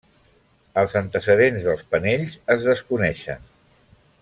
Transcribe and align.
Els 0.83 0.95
antecedents 1.01 1.67
dels 1.67 1.85
panells 1.93 2.39
es 2.57 2.67
desconeixen. 2.71 3.47